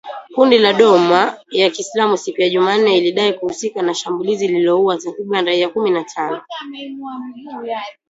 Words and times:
Kundi 0.35 0.57
la 0.57 0.73
doma 0.73 1.37
ya 1.51 1.69
kiislamu 1.69 2.17
siku 2.17 2.41
ya 2.41 2.49
Jumanne 2.49 2.91
lilidai 2.91 3.33
kuhusika 3.33 3.81
na 3.81 3.93
shambulizi 3.93 4.47
lililoua 4.47 4.97
takribani 4.97 5.47
raia 5.47 5.69
kumi 5.69 5.89
na 5.91 6.03
tano 6.03 6.41